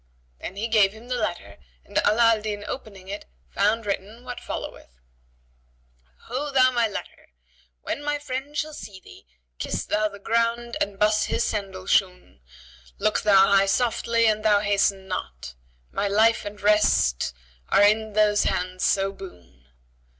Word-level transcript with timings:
Then 0.39 0.55
he 0.55 0.67
gave 0.67 0.93
him 0.93 1.09
the 1.09 1.15
letter 1.15 1.59
and 1.85 1.95
Ala 1.99 2.31
al 2.33 2.41
Din 2.41 2.65
opening 2.67 3.07
it 3.07 3.25
found 3.51 3.85
written 3.85 4.23
what 4.23 4.39
followeth:[FN#74] 4.39 6.11
"Ho 6.29 6.49
thou 6.49 6.71
my 6.71 6.87
letter! 6.87 7.27
when 7.83 8.03
my 8.03 8.17
friend 8.17 8.57
shall 8.57 8.73
see 8.73 8.99
thee, 8.99 9.27
* 9.43 9.59
Kiss 9.59 9.85
thou 9.85 10.09
the 10.09 10.17
ground 10.17 10.75
and 10.81 10.97
buss 10.97 11.25
his 11.25 11.43
sandal 11.43 11.85
shoon: 11.85 12.39
Look 12.97 13.21
thou 13.21 13.51
hie 13.55 13.67
softly 13.67 14.25
and 14.25 14.43
thou 14.43 14.61
hasten 14.61 15.07
not, 15.07 15.53
* 15.73 15.81
My 15.91 16.07
life 16.07 16.45
and 16.45 16.59
rest 16.59 17.31
are 17.69 17.83
in 17.83 18.13
those 18.13 18.45
hands 18.45 18.83
so 18.83 19.11
boon. 19.11 19.67